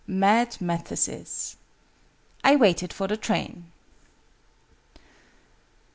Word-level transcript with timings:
MAD 0.07 0.59
MATHESIS. 0.59 1.57
"I 2.43 2.55
waited 2.55 2.91
for 2.91 3.05
the 3.07 3.15
train." 3.17 3.71